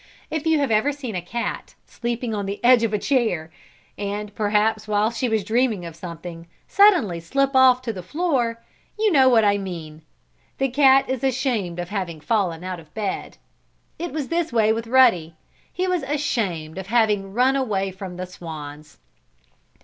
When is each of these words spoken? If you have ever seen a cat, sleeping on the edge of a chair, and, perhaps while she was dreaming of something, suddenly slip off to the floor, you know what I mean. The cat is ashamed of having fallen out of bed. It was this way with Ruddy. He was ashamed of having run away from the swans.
If 0.31 0.47
you 0.47 0.57
have 0.57 0.71
ever 0.71 0.91
seen 0.91 1.13
a 1.15 1.21
cat, 1.21 1.75
sleeping 1.85 2.33
on 2.33 2.47
the 2.47 2.59
edge 2.65 2.81
of 2.81 2.91
a 2.91 2.97
chair, 2.97 3.51
and, 3.99 4.33
perhaps 4.33 4.87
while 4.87 5.11
she 5.11 5.29
was 5.29 5.43
dreaming 5.43 5.85
of 5.85 5.95
something, 5.95 6.47
suddenly 6.67 7.19
slip 7.19 7.55
off 7.55 7.83
to 7.83 7.93
the 7.93 8.01
floor, 8.01 8.59
you 8.97 9.11
know 9.11 9.29
what 9.29 9.43
I 9.45 9.59
mean. 9.59 10.01
The 10.57 10.69
cat 10.69 11.07
is 11.07 11.23
ashamed 11.23 11.77
of 11.77 11.89
having 11.89 12.19
fallen 12.19 12.63
out 12.63 12.79
of 12.79 12.91
bed. 12.95 13.37
It 13.99 14.11
was 14.11 14.29
this 14.29 14.51
way 14.51 14.73
with 14.73 14.87
Ruddy. 14.87 15.35
He 15.71 15.87
was 15.87 16.01
ashamed 16.01 16.79
of 16.79 16.87
having 16.87 17.31
run 17.31 17.55
away 17.55 17.91
from 17.91 18.17
the 18.17 18.25
swans. 18.25 18.97